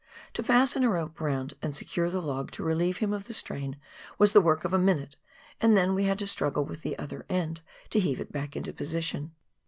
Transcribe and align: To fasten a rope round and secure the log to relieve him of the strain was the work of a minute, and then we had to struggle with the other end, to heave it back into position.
To 0.33 0.41
fasten 0.41 0.83
a 0.83 0.89
rope 0.89 1.21
round 1.21 1.53
and 1.61 1.75
secure 1.75 2.09
the 2.09 2.23
log 2.23 2.49
to 2.53 2.63
relieve 2.63 2.97
him 2.97 3.13
of 3.13 3.25
the 3.25 3.35
strain 3.35 3.77
was 4.17 4.31
the 4.31 4.41
work 4.41 4.65
of 4.65 4.73
a 4.73 4.79
minute, 4.79 5.15
and 5.61 5.77
then 5.77 5.93
we 5.93 6.05
had 6.05 6.17
to 6.17 6.25
struggle 6.25 6.65
with 6.65 6.81
the 6.81 6.97
other 6.97 7.23
end, 7.29 7.61
to 7.91 7.99
heave 7.99 8.19
it 8.19 8.31
back 8.31 8.55
into 8.55 8.73
position. 8.73 9.35